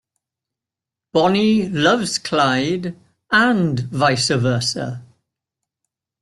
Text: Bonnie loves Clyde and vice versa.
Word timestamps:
Bonnie 1.13 1.69
loves 1.69 2.17
Clyde 2.17 2.97
and 3.29 3.81
vice 3.81 4.29
versa. 4.29 5.03